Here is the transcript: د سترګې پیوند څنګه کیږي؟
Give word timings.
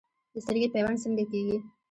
د 0.33 0.35
سترګې 0.43 0.67
پیوند 0.73 0.97
څنګه 1.03 1.23
کیږي؟ 1.31 1.57